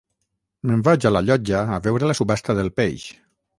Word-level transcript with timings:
Me'n 0.69 0.81
vaig 0.87 1.05
a 1.09 1.11
la 1.17 1.21
llotja 1.27 1.63
a 1.77 1.79
veure 1.89 2.11
la 2.11 2.17
subhasta 2.23 2.59
del 2.63 2.75
peix 2.83 3.09